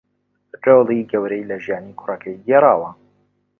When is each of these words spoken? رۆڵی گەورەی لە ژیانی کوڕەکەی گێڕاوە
رۆڵی 0.65 0.99
گەورەی 1.11 1.47
لە 1.49 1.57
ژیانی 1.63 1.97
کوڕەکەی 1.99 2.41
گێڕاوە 2.47 2.91